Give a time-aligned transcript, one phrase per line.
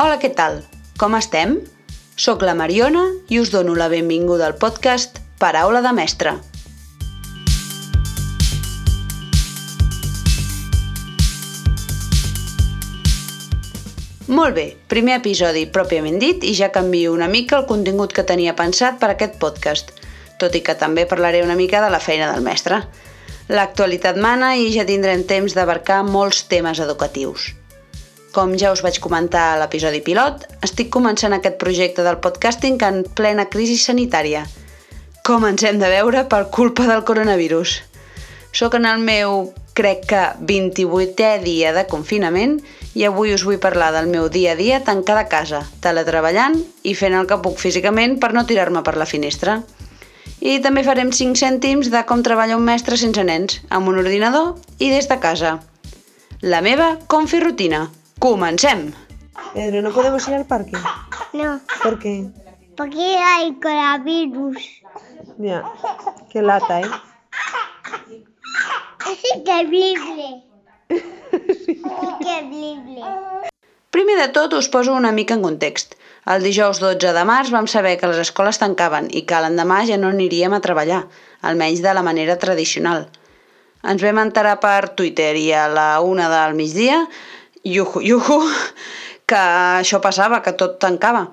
[0.00, 0.54] Hola, què tal?
[0.96, 1.58] Com estem?
[2.16, 6.32] Soc la Mariona i us dono la benvinguda al podcast Paraula de Mestre.
[14.32, 18.56] Molt bé, primer episodi pròpiament dit i ja canvio una mica el contingut que tenia
[18.56, 19.92] pensat per aquest podcast,
[20.40, 22.86] tot i que també parlaré una mica de la feina del mestre.
[23.52, 27.52] L'actualitat mana i ja tindrem temps d'abarcar molts temes educatius.
[28.30, 33.00] Com ja us vaig comentar a l'episodi pilot, estic començant aquest projecte del podcasting en
[33.18, 34.44] plena crisi sanitària.
[35.26, 37.80] Com ens hem de veure per culpa del coronavirus?
[38.54, 42.60] Soc en el meu, crec que, 28è dia de confinament
[42.94, 46.94] i avui us vull parlar del meu dia a dia tancada a casa, teletreballant i
[46.94, 49.58] fent el que puc físicament per no tirar-me per la finestra.
[50.38, 54.54] I també farem 5 cèntims de com treballa un mestre sense nens, amb un ordinador
[54.78, 55.58] i des de casa.
[56.42, 57.88] La meva confirutina.
[58.20, 58.92] Comencem!
[59.54, 60.76] Pedro, ¿no podemos ir al parque?
[61.32, 62.26] No, ¿Por qué?
[62.76, 64.56] porque hay coronavirus.
[65.38, 65.64] Mira,
[66.30, 66.90] qué lata, ¿eh?
[69.10, 70.44] Es increíble.
[71.68, 73.02] Increíble.
[73.90, 75.94] Primer de tot us poso una mica en context.
[76.26, 79.96] El dijous 12 de març vam saber que les escoles tancaven i que l'endemà ja
[79.98, 81.06] no aniríem a treballar,
[81.42, 83.08] almenys de la manera tradicional.
[83.82, 87.00] Ens vam enterar per Twitter i a la una del migdia,
[87.64, 88.40] iuhu, iuhu,
[89.28, 89.42] que
[89.80, 91.28] això passava, que tot tancava.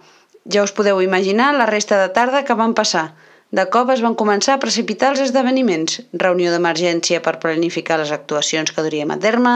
[0.48, 3.12] Ja us podeu imaginar la resta de tarda que van passar.
[3.52, 8.74] De cop es van començar a precipitar els esdeveniments, reunió d'emergència per planificar les actuacions
[8.76, 9.54] que duríem a terme,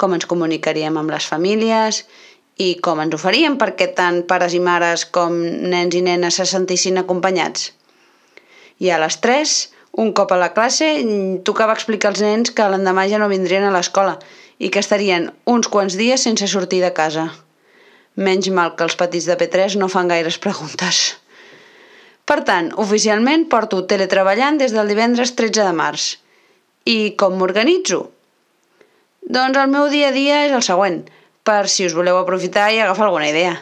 [0.00, 2.04] com ens comunicaríem amb les famílies
[2.56, 5.36] i com ens ho faríem perquè tant pares i mares com
[5.74, 7.72] nens i nenes se sentissin acompanyats.
[8.80, 9.54] I a les 3,
[10.00, 10.88] un cop a la classe,
[11.44, 14.16] tocava explicar als nens que l'endemà ja no vindrien a l'escola
[14.58, 17.28] i que estarien uns quants dies sense sortir de casa.
[18.14, 21.16] Menys mal que els petits de P3 no fan gaires preguntes.
[22.24, 26.06] Per tant, oficialment porto teletreballant des del divendres 13 de març.
[26.88, 28.00] I com m'organitzo?
[29.24, 31.02] Doncs el meu dia a dia és el següent,
[31.44, 33.58] per si us voleu aprofitar i agafar alguna idea.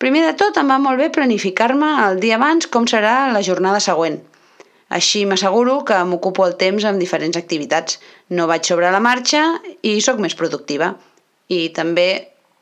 [0.00, 3.82] Primer de tot, em va molt bé planificar-me el dia abans com serà la jornada
[3.84, 4.20] següent.
[4.90, 8.00] Així m'asseguro que m'ocupo el temps amb diferents activitats.
[8.34, 9.44] No vaig sobre la marxa
[9.86, 10.96] i sóc més productiva.
[11.48, 12.08] I també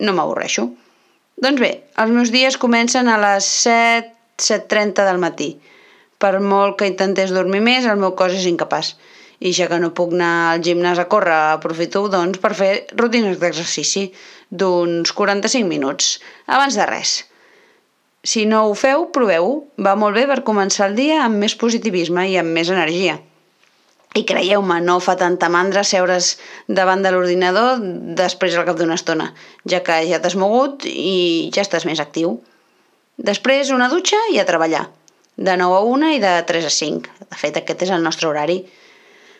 [0.05, 0.69] no m'avorreixo.
[1.41, 1.71] Doncs bé,
[2.03, 5.53] els meus dies comencen a les 7, 7.30 del matí.
[6.19, 8.93] Per molt que intentés dormir més, el meu cos és incapaç.
[9.39, 13.39] I ja que no puc anar al gimnàs a córrer, aprofito doncs, per fer rutines
[13.39, 14.09] d'exercici
[14.51, 16.17] d'uns 45 minuts,
[16.47, 17.21] abans de res.
[18.29, 19.55] Si no ho feu, proveu-ho.
[19.87, 23.17] Va molt bé per començar el dia amb més positivisme i amb més energia.
[24.17, 26.35] I creieu-me, no fa tanta mandra seure's
[26.81, 27.81] davant de l'ordinador
[28.19, 29.29] després al cap d'una estona,
[29.69, 32.39] ja que ja t'has mogut i ja estàs més actiu.
[33.31, 34.87] Després una dutxa i a treballar.
[35.37, 37.17] De 9 a 1 i de 3 a 5.
[37.31, 38.59] De fet, aquest és el nostre horari.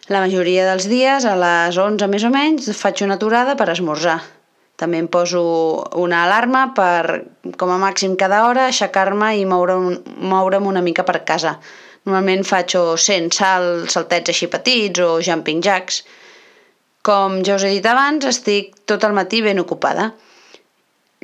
[0.09, 4.21] La majoria dels dies, a les 11 més o menys, faig una aturada per esmorzar.
[4.79, 5.43] També em poso
[5.99, 7.25] una alarma per,
[7.59, 9.89] com a màxim cada hora, aixecar-me i moure'm,
[10.31, 11.57] moure'm una mica per casa.
[12.07, 16.05] Normalment faig o 100 salt, saltets així petits o jumping jacks.
[17.03, 20.13] Com ja us he dit abans, estic tot el matí ben ocupada.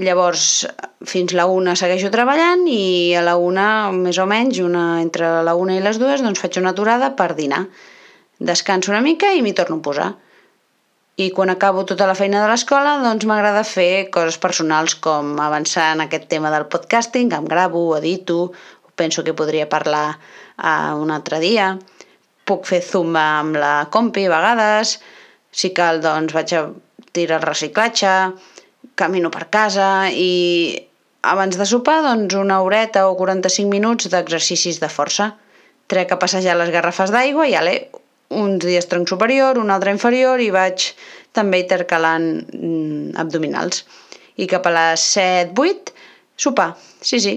[0.02, 0.66] Llavors,
[1.06, 5.54] fins la una segueixo treballant i a la una, més o menys, una, entre la
[5.54, 7.68] una i les dues, doncs faig una aturada per dinar.
[8.42, 10.10] Descanso una mica i m'hi torno a posar.
[11.16, 15.92] I quan acabo tota la feina de l'escola, doncs m'agrada fer coses personals com avançar
[15.94, 18.50] en aquest tema del podcasting, em gravo, edito,
[18.98, 20.16] penso que podria parlar
[20.58, 21.76] uh, un altre dia.
[22.44, 24.98] Puc fer zumba amb la compi a vegades,
[25.54, 26.66] si cal doncs vaig a
[27.14, 28.14] tirar el reciclatge,
[28.98, 30.74] camino per casa i
[31.22, 35.30] abans de sopar doncs una horeta o 45 minuts d'exercicis de força.
[35.86, 37.76] Trec a passejar les garrafes d'aigua i ale,
[38.40, 40.90] uns dies tronc superior, un altre inferior i vaig
[41.34, 43.84] també intercalant mm, abdominals.
[44.36, 45.92] I cap a les 7-8,
[46.36, 46.72] sopar.
[47.00, 47.34] Sí, sí,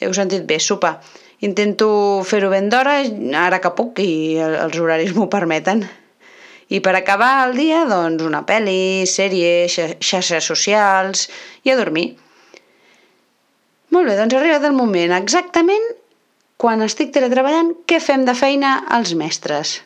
[0.00, 0.98] heu sentit bé, sopar.
[1.44, 1.88] Intento
[2.24, 2.98] fer-ho ben d'hora,
[3.42, 5.84] ara que puc i els horaris m'ho permeten.
[6.72, 11.28] I per acabar el dia, doncs, una pel·li, sèrie, xarxes socials
[11.62, 12.08] i a dormir.
[13.94, 15.86] Molt bé, doncs ha arribat el moment exactament
[16.56, 19.76] quan estic teletreballant, què fem de feina els mestres?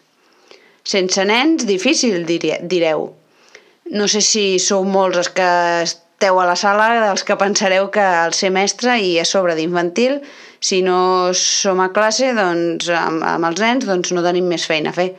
[0.91, 3.11] Sense nens, difícil, direu.
[3.95, 5.51] No sé si sou molts els que
[5.87, 10.19] esteu a la sala dels que pensareu que el ser mestre i a sobre d'infantil,
[10.61, 14.91] si no som a classe doncs, amb, amb els nens, doncs no tenim més feina
[14.91, 15.13] a fer.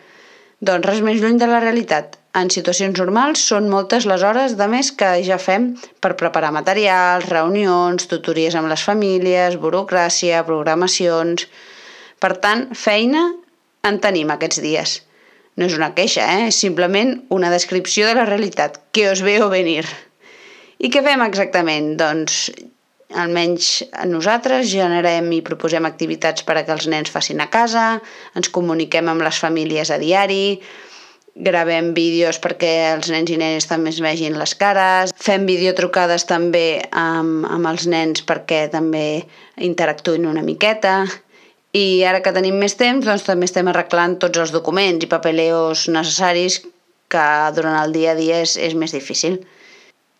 [0.61, 2.17] Doncs res més lluny de la realitat.
[2.39, 5.65] en situacions normals són moltes les hores de més que ja fem
[5.99, 11.47] per preparar materials, reunions, tutories amb les famílies, burocràcia, programacions...
[12.21, 13.31] Per tant, feina
[13.83, 14.99] en tenim aquests dies.
[15.59, 16.47] No és una queixa, eh?
[16.49, 19.83] és simplement una descripció de la realitat, que us veo venir.
[20.81, 21.95] I què fem exactament?
[21.99, 22.45] Doncs
[23.21, 27.99] almenys nosaltres generem i proposem activitats per a que els nens facin a casa,
[28.39, 30.61] ens comuniquem amb les famílies a diari,
[31.35, 36.81] gravem vídeos perquè els nens i nenes també es vegin les cares, fem videotrucades també
[36.91, 39.23] amb, amb els nens perquè també
[39.57, 41.05] interactuïn una miqueta
[41.73, 45.87] i ara que tenim més temps doncs també estem arreglant tots els documents i papeleos
[45.89, 46.59] necessaris
[47.11, 47.25] que
[47.55, 49.41] durant el dia a dia és, és més difícil.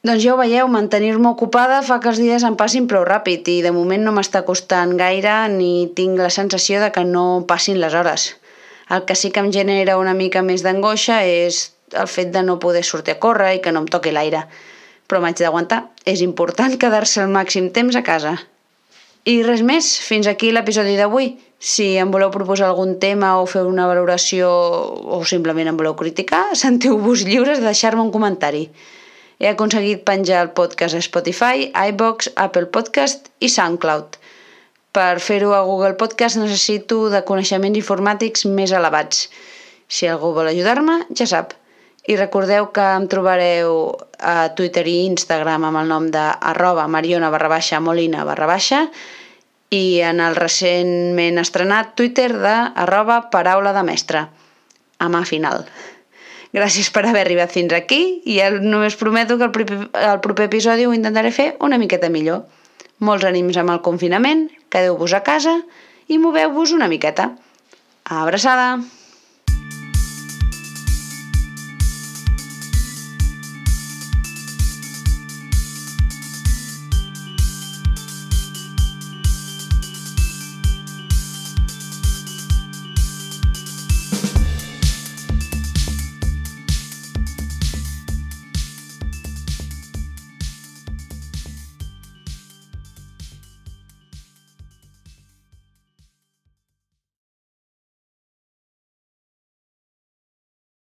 [0.01, 3.59] Doncs ja ho veieu, mantenir-me ocupada fa que els dies em passin prou ràpid i
[3.61, 7.93] de moment no m'està costant gaire ni tinc la sensació de que no passin les
[7.93, 8.31] hores.
[8.89, 12.57] El que sí que em genera una mica més d'angoixa és el fet de no
[12.59, 14.47] poder sortir a córrer i que no em toqui l'aire.
[15.07, 15.83] Però m'haig d'aguantar.
[16.07, 18.33] És important quedar-se el màxim temps a casa.
[19.21, 21.35] I res més, fins aquí l'episodi d'avui.
[21.61, 26.55] Si em voleu proposar algun tema o fer una valoració o simplement em voleu criticar,
[26.63, 28.65] sentiu-vos lliures de deixar-me un comentari.
[29.41, 34.17] He aconseguit penjar el podcast a Spotify, iBox, Apple Podcast i SoundCloud.
[34.91, 39.27] Per fer-ho a Google Podcast necessito de coneixements informàtics més elevats.
[39.87, 41.60] Si algú vol ajudar-me, ja sap.
[42.09, 47.29] I recordeu que em trobareu a Twitter i Instagram amb el nom de arroba mariona
[47.29, 48.87] barra baixa molina barra baixa
[49.71, 52.55] i en el recentment estrenat Twitter de
[52.85, 54.25] arroba paraula de mestre,
[54.99, 55.63] a mà final.
[56.51, 60.85] Gràcies per haver arribat fins aquí i només prometo que el proper, el proper episodi
[60.85, 62.43] ho intentaré fer una miqueta millor.
[62.99, 65.61] Molts ànims amb el confinament, quedeu-vos a casa
[66.11, 67.31] i moveu-vos una miqueta.
[68.03, 68.81] Abraçada!